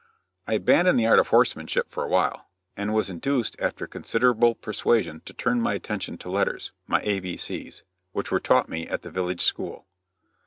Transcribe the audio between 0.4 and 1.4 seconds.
I abandoned the art of